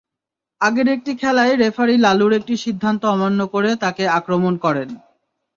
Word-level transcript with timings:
আগের 0.61 0.87
একটি 0.87 1.11
খেলায় 1.15 1.53
রেফারি 1.55 1.95
লালুর 1.97 2.31
একটি 2.33 2.53
সিদ্ধান্ত 2.57 3.01
অমান্য 3.05 3.39
করে 3.53 3.69
তাঁকে 3.83 4.03
আক্রমণ 4.09 4.53
করেন। 4.57 4.89